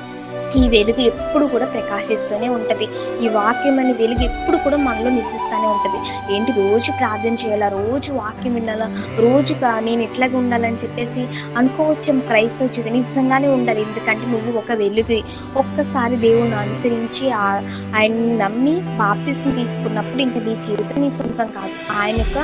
ఈ 0.57 0.69
వెలుగు 0.69 1.01
ఎప్పుడు 1.01 1.45
కూడా 1.45 1.65
ప్రకాశిస్తూనే 1.65 2.49
ఉంటుంది. 2.49 2.87
ఈ 3.25 3.27
వాక్యం 3.27 3.79
అనే 3.79 3.91
వెలుగు 3.91 4.23
ఎప్పుడు 4.23 4.57
కూడా 4.57 4.77
మనలో 4.77 5.09
నివసిస్తూనే 5.09 5.67
ఉంటుంది. 5.67 5.99
ఏంటి 6.35 6.51
రోజు 6.51 6.91
ప్రార్థన 6.91 7.33
చేయాలా? 7.33 7.67
రోజు 7.67 8.13
వాక్యం 8.13 8.53
వినాలా? 8.53 9.05
రోజుగా 9.17 9.79
నేను 9.79 10.01
ఎట్లాగా 10.01 10.37
ఉండాలని 10.37 10.75
చెప్పేసి 10.75 11.27
అనుకోవచ్చు. 11.57 12.19
క్రైస్తవ 12.19 12.67
జీవితం 12.67 12.93
నిజంగానే 12.93 13.47
ఉండాలి. 13.47 13.81
ఎందుకంటే 13.81 14.25
నువ్వు 14.25 14.57
ఒక 14.57 14.71
వెలుగు. 14.71 15.23
ఒక్కసారి 15.57 16.15
దేవుణ్ణి 16.15 16.55
అనుసరించి 16.55 17.31
ఆయన 17.31 17.93
ఆయన్ని 17.95 18.37
నమ్మి 18.37 18.75
బాప్తిసం 18.75 19.51
తీసుకున్నప్పుడు 19.51 20.21
ఇంకా 20.21 20.39
నీ 20.39 20.55
జీవితం 20.55 21.01
నీ 21.01 21.09
సొంతం 21.09 21.47
కాదు. 21.47 21.99
ఆయన 22.01 22.15
యొక్క 22.15 22.37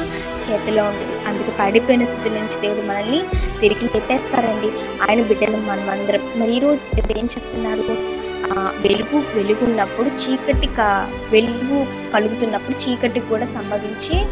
చేతిలో 0.50 0.84
ఉంటుంది. 0.84 1.15
అందుకు 1.36 1.58
పడిపోయిన 1.60 2.04
స్థితి 2.06 2.30
నుంచి 2.30 2.62
దేవుడు 2.62 2.88
మనల్ని 2.88 3.24
తిరిగి 3.62 3.88
పెట్టేస్తారండి 3.88 4.72
ఆయన 5.10 5.22
బిడ్డలు 5.24 5.58
మనం 5.58 5.90
అందరం 5.90 6.32
మరి 6.36 6.56
ఈరోజు 6.56 6.82
ఏం 7.18 7.26
చెప్తున్నారు? 7.26 8.16
వెలుగు 8.56 9.24
వెలుగున్నప్పుడు 9.36 10.08
చీకటి 10.08 10.68
క- 10.68 11.08
వెలుగు 11.32 11.88
కలుగుతున్నప్పుడు 12.14 12.76
చీకటి 12.78 13.20
కూడా 13.20 13.46
సంభవించే 13.46 14.26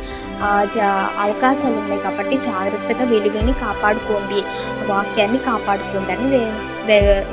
అవకాశాలు 1.20 1.74
ఉన్నాయి 1.74 2.02
కాబట్టి 2.02 2.38
జాగ్రత్తగా 2.38 3.06
వెలుగుని 3.06 3.54
కాపాడుకోండి. 3.54 4.42
వాక్యాన్ని 4.92 5.38
కాపాడుకోండి 5.38 6.12
అని 6.12 6.30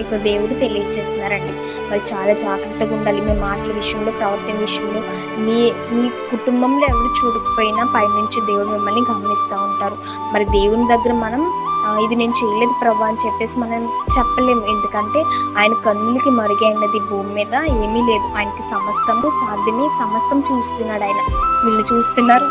ఇక 0.00 0.16
దేవుడు 0.16 0.54
తెలియజేస్తున్నారండి 0.54 1.52
మరి 1.90 2.00
చాలా 2.14 2.32
జాగ్రత్తగా 2.32 2.96
ఉండాలి. 2.96 3.20
మీ 3.20 3.40
మాటల 3.40 3.72
విషయంలో 3.72 4.12
ప్రవర్తన 4.12 4.58
విషయంలో. 4.58 5.00
మీ 5.38 5.72
మీ 5.92 6.08
కుటుంబంలో 6.08 6.86
ఎవరు 6.86 7.26
చూడకపోయినా 7.26 7.92
పైనుంచి 7.94 8.46
దేవుడు 8.46 8.66
మిమ్మల్ని 8.66 9.00
గమనిస్తూ 9.10 9.56
ఉంటారు. 9.56 9.96
మరి 10.32 10.44
దేవుని 10.44 10.88
దగ్గర 10.88 11.12
మనం 11.12 11.52
ఇది 12.04 12.14
నేను 12.14 12.32
చేయలేదు 12.44 12.72
ప్రభా 12.82 13.06
అని 13.06 13.16
చెప్పేసి 13.26 13.58
మనం 13.58 13.84
చెప్పలేము. 14.18 14.60
ఎందుకంటే 14.60 15.24
ఆయన 15.58 15.72
కన్నులకి 15.72 16.30
మరుగైనది 16.30 17.00
భూమి 17.10 17.34
మీద 17.34 17.54
ఏమీ 17.54 18.12
లేదు. 18.12 18.38
ఆయనకి 18.38 18.62
సమస్తము 18.62 19.30
సాధ్యమే. 19.30 19.88
సమస్తం 19.98 20.38
చూస్తున్నాడు 20.38 21.04
ఆయన. 21.04 21.34
వీళ్ళు 21.64 21.94
చూస్తున్నారు 21.94 22.46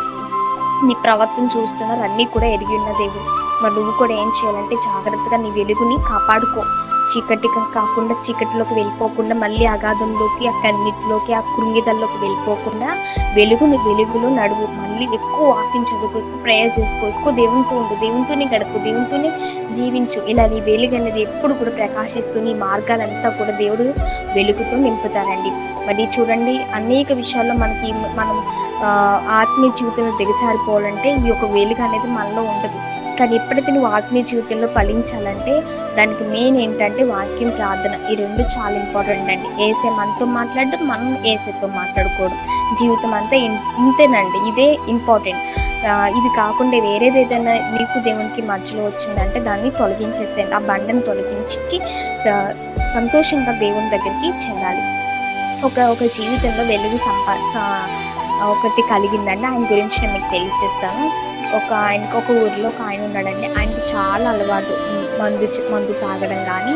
నీ 0.85 0.95
ప్రవర్తన 1.03 1.47
చూస్తున్నారు 1.57 1.99
అన్నీ 1.99 2.25
కూడా 2.25 2.45
ఎరిగి 2.45 2.75
ఉన్న 2.75 2.91
దేవుడు. 2.91 3.49
మరి 3.63 3.73
నువ్వు 3.73 3.91
కూడా 3.91 4.13
ఏం 4.13 4.27
చేయాలంటే 4.27 4.75
జాగ్రత్తగా 4.75 5.37
నీ 5.37 5.49
వెలుగుని 5.49 5.97
కాపాడుకో. 6.09 6.61
చీకటిగా 7.11 7.61
కాకుండా 7.77 8.13
చీకటిలోకి 8.25 8.73
వెళ్ళిపోకుండా 8.79 9.35
మళ్ళీ 9.43 9.63
అగాధంలోకి 9.75 10.43
ఆ 10.51 10.53
కన్నిటిలోకి 10.65 11.31
ఆ 11.39 11.41
కృంగిదల్లోకి 11.55 12.17
వెళ్ళిపోకుండా 12.23 12.89
వెలుగును 13.37 13.77
వెలుగులో 13.87 14.29
నడువు. 14.39 14.65
మళ్ళీ 14.79 15.05
ఎక్కువ 15.17 15.45
వాకింగ్ 15.55 15.91
ఎక్కువ 15.95 16.21
ప్రేయర్ 16.45 16.73
చేసుకో 16.77 17.03
ఎక్కువ 17.13 17.31
దేవునితో 17.39 17.73
ఉండు 17.81 17.95
దేవునితోనే 18.03 18.45
గడుపు 18.53 18.77
దేవునితోనే 18.85 19.29
జీవించు. 19.77 20.19
ఇలా 20.31 20.45
నీ 20.53 20.59
వెలుగు 20.69 20.95
అనేది 20.99 21.21
ఎప్పుడు 21.27 21.53
కూడా 21.59 21.73
ప్రకాశిస్తూ 21.79 22.37
నీ 22.47 22.53
మార్గాలంతా 22.65 23.29
కూడా 23.39 23.55
దేవుడు 23.63 23.85
వెలుగుతో 24.37 24.77
నింపుతారండి 24.85 25.51
మరి 25.87 26.03
చూడండి 26.15 26.55
అనేక 26.79 27.09
విషయాల్లో 27.21 27.55
మనకి 27.63 27.89
మనం 28.19 28.37
ఆత్మీయ 29.41 29.71
జీవితంలో 29.79 30.11
దిగజారిపోవాలంటే 30.21 31.09
ఈ 31.23 31.27
యొక్క 31.29 31.45
వెలుగు 31.57 31.81
అనేది 31.87 32.09
మనలో 32.17 32.41
ఉండదు. 32.53 32.77
కానీ 33.19 33.35
ఎప్పుడైతే 33.35 33.71
నువ్వు 33.75 33.89
ఆత్మీయ 33.97 34.23
జీవితంలో 34.31 34.67
ఫలించాలంటే 34.75 35.53
దానికి 35.97 36.23
మెయిన్ 36.33 36.57
ఏంటంటే 36.63 37.03
వాక్యం 37.13 37.49
ప్రార్థన. 37.59 37.93
ఈ 38.11 38.15
రెండు 38.21 38.43
చాలా 38.55 38.75
ఇంపార్టెంట్ 38.85 39.31
అండి. 39.33 39.49
ఏసే 39.67 39.89
మనతో 39.99 40.25
మాట్లాడడం 40.39 40.87
మనం 40.87 41.09
ఏసేతో 41.31 41.67
మాట్లాడుకోవడం. 41.79 42.37
జీవితం 42.81 43.13
అంతా 43.13 43.37
ఇంతేనండి. 43.81 44.39
ఇదే 44.49 44.67
ఇంపార్టెంట్ 44.95 45.43
ఇది 46.17 46.29
కాకుండా 46.37 46.77
వేరేది 46.85 47.19
ఏదైనా 47.21 47.51
నీకు 47.75 47.97
దేవునికి 48.05 48.41
మధ్యలో 48.47 48.83
వచ్చిందంటే 48.85 49.39
దాన్ని 49.39 49.69
తొలగించేసేయండి. 49.79 50.55
ఆ 50.55 50.59
బండను 50.69 51.01
తొలగించి 51.09 51.79
సంతోషంగా 52.95 53.51
దేవుని 53.63 53.89
దగ్గరికి 53.95 54.29
చేరాలి. 54.45 54.83
ఒక 55.67 55.79
ఒక 55.93 56.03
జీవితంలో 56.17 56.63
వెలుగు 56.71 56.97
సంపా 56.97 57.33
ఒకటి 58.43 58.81
కలిగిందండి. 58.81 59.47
ఆయన 59.47 59.63
గురించి 59.63 60.01
నేను 60.01 60.13
మీకు 60.13 60.31
తెలియజేస్తాను. 60.31 61.29
ఒక 61.55 61.73
ఆయనకు 61.73 62.17
ఒక 62.17 62.43
ఊరిలో 62.43 62.69
ఒక 62.69 62.81
ఆయన 62.81 63.01
ఉన్నాడండి. 63.01 63.47
ఆయనకు 63.47 63.95
చాలా 63.95 64.29
అలవాటు. 64.29 64.99
మందు 65.21 65.73
మందు 65.73 65.93
తాగడం 65.93 66.43
కానీ 66.45 66.73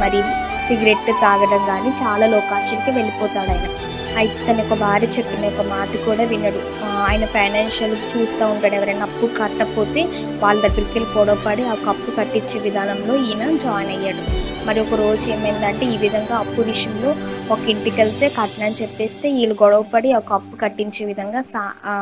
మరి 0.00 0.22
సిగరెట్ 0.66 1.06
తాగడం 1.06 1.66
కానీ 1.66 1.88
చాలా 1.88 2.26
లోకాశలకి 2.26 2.90
వెళ్ళిపోతాడు 2.90 3.50
ఆయన. 3.50 3.68
అయితే 4.16 4.46
తన 4.46 4.58
యొక్క 4.58 4.74
భార్య 4.74 5.06
చెప్పిన 5.06 5.46
ఒక 5.46 5.66
మాట 5.66 6.06
కూడా 6.06 6.24
వినడు. 6.24 6.60
ఆయన 6.84 7.24
ఫైనాన్షియల్ 7.24 7.96
చూస్తూ 8.16 8.46
ఉంటాడు. 8.46 8.74
ఎవరైనా 8.74 9.02
అప్పు 9.02 9.26
కట్టకపోతే 9.26 10.02
వాళ్ళ 10.38 10.60
దగ్గరికి 10.60 10.98
వెళ్ళి 10.98 11.14
పొడవపడి 11.14 11.64
ఆ 11.64 11.74
కప్పు 11.74 12.16
కట్టించే 12.16 12.60
విధానంలో 12.60 13.16
ఈయన 13.16 13.56
జాయిన్ 13.56 13.98
అయ్యాడు. 13.98 14.50
మరి 14.66 14.80
ఒక 14.80 14.94
రోజు 14.94 15.30
ఏమైందంటే 15.30 15.86
ఈ 15.86 15.96
విధంగా 15.96 16.36
అప్పు 16.36 16.62
విషయంలో 16.62 17.14
ఒక 17.50 17.62
ఇంటికి 17.72 17.96
వెళ్తే 18.00 18.26
కట్నం 18.36 18.72
చెప్పేస్తే 18.80 19.26
వీళ్ళు 19.36 19.54
గొడవపడి 19.62 20.10
ఒక 20.14 20.30
అప్పు 20.32 20.54
కట్టించే 20.56 21.02
విధంగా 21.10 21.40
సా 21.52 21.62
ఆ 21.84 21.94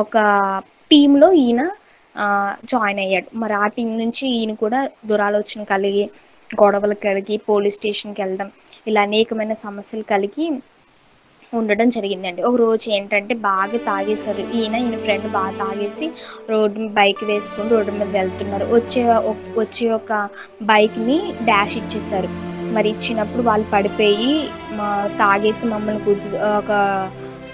ఒక 0.00 0.16
టీంలో 0.90 1.28
ఈయన 1.40 1.62
జాయిన్ 2.72 3.00
అయ్యాడు. 3.04 3.28
మరి 3.34 3.54
ఆ 3.54 3.66
టీం 3.76 3.90
నుంచి 4.02 4.24
ఈయన 4.36 4.52
కూడా 4.62 4.78
దురాలోచన 5.10 5.62
కలిగి 5.72 6.04
గొడవలు 6.50 6.96
కలిగి 7.00 7.36
పోలీస్ 7.48 7.78
స్టేషన్కి 7.78 8.20
వెళ్ళడం 8.22 8.48
ఇలా 8.86 9.02
అనేకమైన 9.06 9.54
సమస్యలు 9.64 10.04
కలిగి 10.12 10.46
ఉండడం 11.52 11.88
జరిగిందండి. 11.96 12.40
ఒక 12.42 12.56
రోజు 12.62 12.86
ఏంటంటే 12.96 13.34
బాగా 13.46 13.78
తాగేశారు. 13.88 14.42
ఈయన 14.58 14.74
ఈయన 14.84 14.96
ఫ్రెండ్ 15.04 15.28
బాగా 15.32 15.52
తాగేసి 15.60 16.06
రోడ్డు 16.50 16.76
మీద 16.80 16.90
బైక్ 16.98 17.22
వేసుకుని 17.30 17.70
రోడ్డు 17.74 17.92
మీద 17.98 18.08
వెళ్తున్నారు. 18.18 18.66
వచ్చే 18.76 19.02
వచ్చే 19.60 19.86
ఒక 19.98 20.10
బైక్ని 20.70 21.18
డాష్ 21.48 21.76
ఇచ్చేసారు 21.82 22.30
మరి 22.76 22.88
ఇచ్చినప్పుడు 22.94 23.42
వాళ్ళు 23.48 23.66
పడిపోయి 23.74 24.32
మా 24.78 24.88
తాగేసి 25.20 25.64
మమ్మల్ని 25.74 26.02
గుద్దు 26.08 26.36
ఒక 26.60 26.72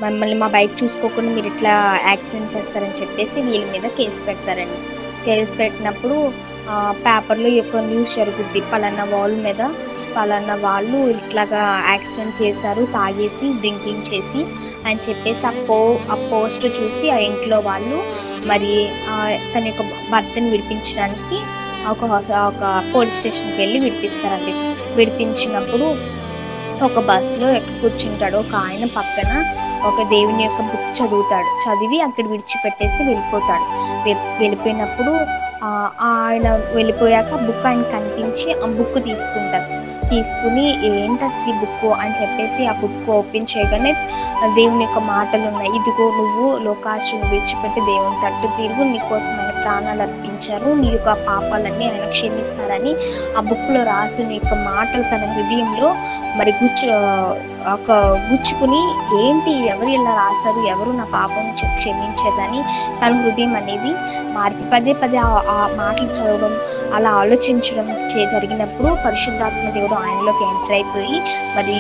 మమ్మల్ని 0.03 0.37
మా 0.43 0.49
బైక్ 0.55 0.73
చూసుకోకుండా 0.81 1.31
మీరు 1.37 1.49
ఇట్లా 1.53 1.75
యాక్సిడెంట్ 2.11 2.55
చేస్తారని 2.55 2.99
చెప్పేసి 3.01 3.39
వీళ్ళ 3.49 3.67
మీద 3.75 3.87
కేసు 3.99 4.21
పెడతారండి. 4.29 4.79
కేసు 5.27 5.53
పెట్టినప్పుడు 5.61 6.17
పేపర్లో 7.05 7.49
యొక్క 7.59 7.77
న్యూస్ 7.91 8.17
జరుగుద్ది. 8.19 8.61
పలానా 8.73 9.05
వాళ్ళ 9.15 9.37
మీద 9.47 9.63
పలానా 10.17 10.55
వాళ్ళు 10.67 10.99
ఇట్లాగా 11.19 11.63
యాక్సిడెంట్ 11.93 12.37
చేశారు 12.43 12.83
తాగేసి 12.97 13.47
డ్రింకింగ్ 13.63 14.09
చేసి 14.11 14.43
అని 14.89 15.01
చెప్పేసి 15.07 15.45
ఆ 15.51 15.53
పో 15.69 15.79
ఆ 16.13 16.17
పోస్ట్ 16.33 16.67
చూసి 16.79 17.07
ఆ 17.17 17.19
ఇంట్లో 17.31 17.59
వాళ్ళు 17.69 17.99
మరి 18.51 18.73
తన 19.55 19.65
యొక్క 19.71 19.83
భర్తను 20.13 20.51
విడిపించడానికి 20.55 21.39
ఒక 21.93 22.05
ఒక 22.51 22.65
పోలీస్ 22.95 23.19
స్టేషన్కి 23.21 23.59
వెళ్ళి 23.63 23.79
విడిపిస్తారండి. 23.85 24.55
విడిపించినప్పుడు 24.97 26.13
ఒక 26.85 27.05
బస్సులో 27.05 27.51
ఎక్కడ 27.51 27.83
కూర్చుంటాడు. 27.83 28.37
ఒక 28.37 28.55
ఆయన 28.55 28.85
పక్కన 28.85 29.45
ఒక 29.87 30.03
దేవుని 30.03 30.45
యొక్క 30.45 30.63
బుక్ 30.63 31.03
చదువుతాడు. 31.03 31.69
చదివి 31.69 32.01
అక్కడ 32.01 32.25
విడిచిపెట్టేసి 32.25 33.03
వెళ్ళిపోతాడు. 33.03 33.83
వె- 34.09 34.41
వెళ్ళిపోయినప్పుడు 34.41 35.43
ఆ, 35.65 35.91
ఆయన 36.01 36.61
వెళ్ళిపోయాక 36.75 37.35
బుక్ 37.35 37.67
ఆయన 37.67 37.83
కనిపించి 37.83 38.63
ఆ 38.63 38.67
బుక్ 38.67 39.05
తీసుకుంటారు 39.05 39.83
తీసుకుని 40.09 40.87
ఏంటి 40.87 41.25
అసలు 41.25 41.55
ఈ 41.55 41.59
బుక్ 41.59 42.01
అని 42.01 42.23
చెప్పేసి 42.23 42.67
ఆ 42.67 42.73
బుక్ 42.73 43.11
ఓపెన్ 43.11 43.47
చేయగానే 43.57 43.93
దేవుని 44.55 44.85
యొక్క 44.85 44.99
మాటలు 44.99 45.47
ఉన్నాయి. 45.47 45.69
ఇదిగో 45.69 46.05
నువ్వు 46.11 46.59
లోకాశను 46.59 47.31
విడిచిపెట్టి 47.31 47.81
దేవుని 47.81 48.17
తట్టు 48.27 48.57
తిరుగు. 48.57 48.85
నీకోసం 48.85 49.39
ప్రాణాలు 49.63 50.03
అర్పించారు 50.03 50.71
నీ 50.75 50.89
యొక్క 50.89 51.13
పాపాలన్నీ 51.27 51.85
ఆయన 51.89 52.07
క్షమిస్తారని 52.11 52.93
ఆ 53.37 53.43
బుక్లో 53.43 53.83
రాసిన 53.85 54.31
యొక్క 54.33 54.55
మాటలు 54.69 55.05
తన 55.13 55.25
హృదయంలో 55.33 55.89
మరి 56.37 56.53
గుచ్చు 56.59 56.87
ఒక 57.73 57.91
గుచ్చుకుని 58.29 58.81
ఏంటి 59.19 59.51
ఎవరు 59.67 59.89
ఇలా 59.89 60.15
రాశారు 60.15 60.67
ఎవరు 60.67 60.93
నా 60.93 61.05
పాపం 61.13 61.45
క్షమించేదని 61.77 62.61
తన 63.01 63.13
హృదయం 63.21 63.57
అనేది 63.57 63.93
మారి 64.33 64.55
పదే 64.73 64.93
పదే 64.93 65.17
ఆ- 65.17 65.69
మాటలు 65.77 66.09
చదవడం 66.09 66.55
అలా 66.95 67.11
ఆలోచించడం 67.11 67.87
చే 68.07 68.27
జరిగినప్పుడు 68.27 68.97
పరిశుద్ధాత్మ 69.05 69.71
దేవుడు 69.71 69.95
ఆయనలోకి 69.95 70.45
ఎంటర్ 70.45 70.73
అయిపోయి 70.73 71.19
మరి 71.57 71.77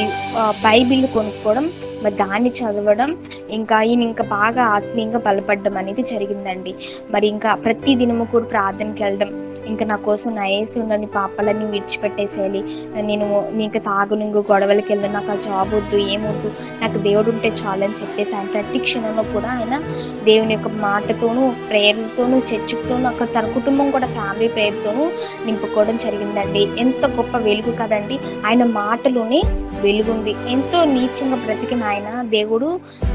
బైబిల్ 0.64 1.06
కొనుక్కోవడం 1.14 1.66
మరి 2.02 2.14
దాన్ని 2.14 2.50
చదవడం 2.50 3.10
ఇంకా 3.50 3.82
ఈయన 3.82 4.02
ఇంకా 4.02 4.24
బాగా 4.30 4.62
ఆత్మీయంగా 4.68 5.18
బలపడడం 5.18 5.76
అనేది 5.76 6.02
జరిగిందండి. 6.02 6.72
మరి 7.10 7.28
ఇంకా 7.28 7.54
ప్రతి 7.54 7.94
దినము 7.94 8.24
కూడా 8.24 8.44
ప్రార్థనకి 8.44 9.02
వెళ్ళడం 9.02 9.30
ఇంకా 9.72 9.86
నా 9.86 9.96
కోసం 10.08 10.30
నా 10.34 10.44
వేసి 10.44 10.76
ఉన్న 10.80 10.96
నీ 11.02 11.08
పాపాలన్నీ 11.16 11.66
విడిచిపెట్టేసేయాలి. 11.66 12.62
నేను 13.08 13.26
నీకు 13.52 13.80
తాగును 13.88 14.24
ఇంకో 14.24 14.44
గొడవలకి 14.52 14.90
వెళ్ళి 14.92 15.08
నాకు 15.12 15.32
ఆ 15.32 15.38
జాబ్ 15.46 15.74
వద్దు 15.74 15.96
ఏమొద్దు 15.96 16.48
నాకు 16.80 16.98
దేవుడు 16.98 17.30
ఉంటే 17.30 17.50
చాలు 17.62 17.84
అని 17.84 17.98
చెప్పేసి 18.02 18.34
ఆయన 18.36 18.48
ప్రతి 18.54 18.78
క్షణంలో 18.86 19.22
కూడా 19.22 19.48
ఆయన 19.48 19.76
దేవుని 20.24 20.54
యొక్క 20.54 20.68
మాటతోనూ 20.68 21.44
ప్రేయర్తోనూ 21.70 22.38
చర్చతోనూ 22.50 23.06
అక్కడ 23.08 23.28
తన 23.38 23.46
కుటుంబం 23.54 23.90
కూడా 23.90 24.06
ఫ్యామిలీ 24.06 24.48
ప్రేయర్తోనూ 24.48 25.04
నింపుకోవడం 25.46 25.96
జరిగిందండి. 25.96 26.62
ఎంత 26.78 27.04
గొప్ప 27.18 27.36
వెలుగు 27.36 27.72
కదండి. 27.82 28.18
ఆయన 28.46 28.64
మాటలోనే 28.64 29.42
వెలుగుంది. 29.82 30.32
ఎంతో 30.48 30.78
నీచంగా 30.94 31.36
బ్రతికిన 31.44 31.84
ఆయన 31.84 32.08
దేవుడు 32.36 32.68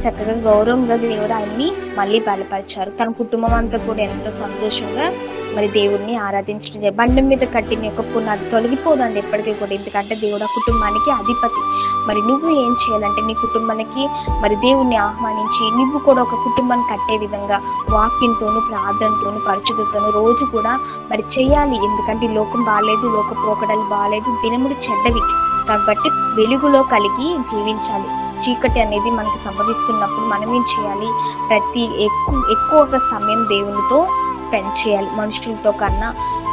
చక్కగా 0.03 0.35
గౌరవంగా 0.49 0.95
దేవుడు 1.05 1.33
ఆయన్ని 1.33 1.67
మళ్ళీ 1.97 2.19
బలపరిచారు. 2.19 2.89
తన 2.99 3.09
కుటుంబం 3.21 3.53
అంతా 3.53 3.77
కూడా 3.77 4.01
ఎంతో 4.09 4.31
సంతోషంగా 4.43 5.07
మరి 5.55 5.67
దేవుడిని 5.67 6.15
ఆరాధించడం 6.17 6.63
జరిగింది. 6.65 6.89
బండ 6.97 7.21
మీద 7.29 7.43
కట్టిన 7.55 7.85
యొక్క 7.85 8.01
పునాది 8.01 8.45
తొలగిపోదండి 8.51 9.19
ఎప్పటికీ 9.19 9.53
కూడా. 9.53 9.73
ఎందుకంటే 9.73 10.15
దేవుడు 10.15 10.43
ఆ 10.43 10.49
కుటుంబానికి 10.57 11.09
అధిపతి. 11.11 11.61
మరి 12.07 12.21
నువ్వు 12.27 12.49
ఏం 12.63 12.73
చేయాలంటే 12.81 13.21
నీ 13.27 13.33
కుటుంబానికి 13.33 14.03
మరి 14.43 14.55
దేవుణ్ణి 14.65 14.97
ఆహ్వానించి 15.05 15.63
నువ్వు 15.77 15.99
కూడా 15.99 16.21
ఒక 16.21 16.37
కుటుంబాన్ని 16.43 16.85
కట్టే 16.91 17.17
విధంగా 17.17 17.57
వాక్యంతోను 17.89 18.61
ప్రార్థనతోను 18.69 19.41
పరిశుద్ధతోను 19.47 20.11
రోజు 20.19 20.45
కూడా 20.55 20.73
మరి 21.11 21.25
చేయాలి. 21.35 21.77
ఎందుకంటే 21.89 22.27
లోకం 22.33 22.63
బాగాలేదు 22.63 23.07
లోక 23.17 23.33
పోకడలు 23.43 23.85
బాగాలేదు 23.89 24.31
దినములు 24.43 24.77
చెడ్డవి. 24.87 25.23
కాబట్టి 25.67 26.09
వెలుగులో 26.09 26.83
కలిగి 26.83 27.37
జీవించాలి. 27.51 28.09
చీకటి 28.41 28.79
అనేది 28.81 29.11
మనకు 29.11 29.37
సంభవిస్తున్నప్పుడు 29.37 30.25
మనం 30.25 30.55
ఏం 30.55 30.63
చేయాలి? 30.73 31.09
ప్రతి 31.49 31.83
ఎక్కువ 32.05 32.43
ఎక్కువగా 32.51 32.99
సమయం 33.11 33.41
దేవునితో 33.43 34.07
స్పెండ్ 34.43 34.87
చేయాలి. 34.87 35.07
మనుషులతో 35.13 35.71
కన్నా 35.71 36.09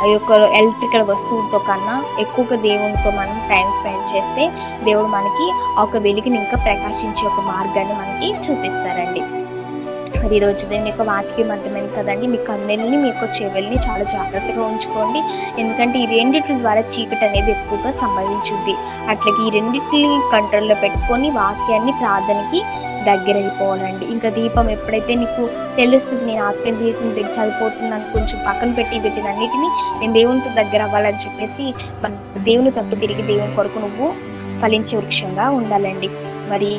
ఈ 0.06 0.11
యొక్క 0.11 0.30
ఎలక్ట్రికల్ 0.30 1.09
వస్తువులతో 1.09 1.59
కన్నా 1.59 2.02
ఎక్కువగా 2.18 2.56
దేవునితో 2.56 3.11
మనం 3.11 3.37
టైం 3.49 3.66
స్పెండ్ 3.80 4.16
చేస్తే 4.16 4.52
దేవుడు 4.85 5.06
మనకి 5.06 5.47
ఆ 5.78 5.83
ఒక 5.83 5.97
వెలుగుని 5.97 6.38
ఇంకా 6.38 6.56
ప్రకాశించే 6.64 7.26
ఒక 7.26 7.40
మార్గాన్ని 7.40 7.94
మనకి 7.94 8.28
చూపిస్తారండి. 8.47 9.23
మరి 10.23 10.35
ఈరోజు 10.37 10.62
దేవుని 10.71 10.90
యొక్క 10.90 11.04
వాక్యం 11.11 11.50
అర్థమైంది 11.54 11.92
కదండి. 11.97 12.26
మీ 12.33 12.38
కన్నెల్ని 12.49 12.97
మీ 13.02 13.09
యొక్క 13.09 13.25
చెవుల్ని 13.37 13.78
చాలా 13.87 14.04
జాగ్రత్తగా 14.14 14.62
ఉంచుకోండి. 14.71 15.21
ఎందుకంటే 15.61 15.97
ఈ 16.02 16.06
రెండింటి 16.14 16.54
ద్వారా 16.62 16.83
చీకటి 16.94 17.25
అనేది 17.28 17.50
ఎక్కువగా 17.56 17.90
సంభవించుద్ది. 18.02 18.75
అట్లాగే 19.12 19.42
ఈ 19.47 19.50
రెండింటిని 19.59 20.12
కంట్రోల్లో 20.35 20.76
పెట్టుకొని 20.85 21.30
వాక్యాన్ని 21.40 21.94
ప్రార్థనకి 22.00 22.61
దగ్గర 23.09 23.37
అయిపోవాలండి 23.37 24.04
ఇంకా 24.12 24.28
దీపం 24.37 24.66
ఎప్పుడైతే 24.71 25.14
నీకు 25.23 25.42
తెలుస్తుంది 25.76 26.25
నేను 26.25 26.42
ఆత్మీయ 26.44 26.75
దీపం 26.83 27.09
దగ్గర 27.16 27.33
చదిపోతున్నాను 27.37 28.06
కొంచెం 28.12 28.38
పక్కన 28.47 28.71
పెట్టి 28.78 29.00
పెట్టిన 29.06 29.26
అన్నిటిని 29.33 29.68
నేను 30.00 30.12
దేవునితో 30.12 30.50
దగ్గర 30.61 30.83
అవ్వాలని 30.83 31.23
చెప్పేసి 31.25 31.64
దేవుని 32.49 32.71
తప్పు 32.71 33.00
తిరిగి 33.02 33.23
దేవుని 33.23 33.56
కొరకు 33.56 33.78
నువ్వు 33.78 34.09
ఫలించే 34.62 34.94
వృక్షంగా 34.99 35.47
ఉండాలండి. 35.61 36.09
మరి 36.52 36.71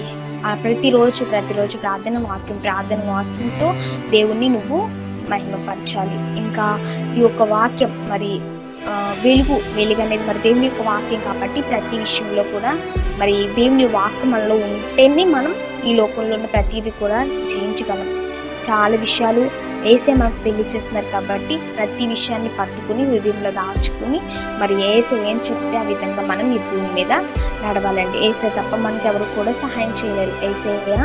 ప్రతిరోజు 0.53 1.23
ప్రతిరోజు 1.25 1.77
ప్రార్థన 1.77 2.17
వాక్యం 2.17 2.57
ప్రార్థన 2.57 3.01
వాక్యంతో 3.09 3.67
దేవుణ్ణి 4.09 4.49
నువ్వు 4.49 4.79
మహిమపరచాలి. 5.31 6.17
ఇంకా 6.43 6.65
ఈ 7.17 7.21
యొక్క 7.21 7.41
వాక్యం 7.55 7.93
మరి 8.11 8.31
వెలుగు 9.23 9.55
వెలుగు 9.75 10.01
అనేది 10.01 10.23
మరి 10.27 10.39
దేవుని 10.39 10.65
యొక్క 10.65 10.81
వాక్యం 10.81 11.21
కాబట్టి 11.27 11.61
ప్రతి 11.61 11.95
విషయంలో 11.97 12.43
కూడా 12.53 12.71
మరి 13.21 13.35
దేవుని 13.55 13.85
వాక్యం 13.85 14.31
మనలో 14.31 14.55
ఉంటేనే 14.67 15.25
మనం 15.25 15.53
ఈ 15.87 15.93
లోకంలో 15.93 16.35
ఉన్న 16.35 16.45
ప్రతిదీ 16.45 16.91
కూడా 16.99 17.19
జయించగలం. 17.51 18.09
చాలా 18.67 18.95
విషయాలు 18.97 19.43
ఏసే 19.87 20.13
మనకు 20.13 20.43
తెలియచేస్తున్నారు 20.43 21.05
కాబట్టి 21.05 21.57
ప్రతి 21.57 22.07
విషయాన్ని 22.07 22.49
పట్టుకుని 22.59 23.03
హృదయంలో 23.05 23.51
దాచుకుని 23.51 24.19
మరి 24.59 24.97
ఏసే 24.97 25.15
ఏం 25.15 25.37
చెప్తే 25.37 25.77
ఆ 25.77 25.81
విధంగా 25.81 26.21
మనం 26.21 26.53
ఈ 26.53 26.57
భూమి 26.57 26.93
మీద 26.93 27.11
నడవాలండి. 27.63 28.17
ఏసే 28.27 28.49
తప్ప 28.49 28.75
మనకి 28.75 29.07
ఎవరు 29.07 29.23
కూడా 29.35 29.51
సహాయం 29.51 29.89
చేయలేరు. 29.89 30.45
ఏసే 30.45 30.95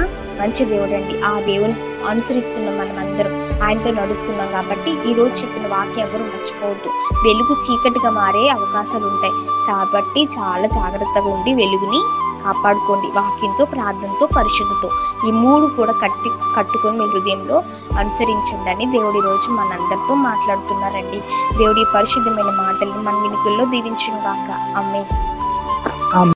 మంచి 0.40 0.64
దేవుడు 0.64 0.90
అండి. 0.90 1.22
ఆ 1.22 1.40
దేవుని 1.40 1.74
అనుసరిస్తున్నాం 2.06 2.78
మనం 2.78 2.98
అందరం. 2.98 3.60
ఆయనతో 3.62 3.90
నడుస్తున్నాం 3.90 4.52
కాబట్టి 4.52 4.90
ఈ 5.10 5.14
రోజు 5.14 5.30
చెప్పిన 5.30 5.66
వాక్యం 5.66 6.06
ఎవరు 6.06 6.22
మర్చిపోవద్దు. 6.22 6.88
వెలుగు 7.26 7.56
చీకటిగా 7.64 8.10
మారే 8.10 8.48
అవకాశాలు 8.48 9.06
ఉంటాయి. 9.06 9.32
కాబట్టి 9.68 10.24
చాలా 10.24 10.66
జాగ్రత్తగా 10.66 11.28
ఉండి 11.34 11.54
వెలుగుని 11.54 12.00
కాపాడుకోండి. 12.44 13.06
వాక్యంతో 13.06 13.64
ప్రార్థనతో 13.64 14.28
పరిశుద్ధతో. 14.36 14.90
ఈ 15.28 15.30
మూడు 15.30 15.66
కూడా 15.66 15.92
కట్టి 15.92 16.30
కట్టుకొని 16.56 16.98
మీ 16.98 17.06
హృదయంలో 17.06 17.62
అనుసరించండి 17.98 18.70
అని 18.70 18.86
దేవుడి 18.86 19.20
రోజు 19.20 19.50
మనందరితో 19.50 20.14
మాట్లాడుతున్నారండి. 20.14 21.20
దేవుడి 21.58 21.84
పరిశుద్ధమైన 21.94 22.52
మాటల్ని 22.62 23.02
మన 23.02 23.16
వినికుల్లో 23.22 23.64
దీవించును 23.64 24.20
కాక 24.20 24.50
అమ్మే 24.76 25.02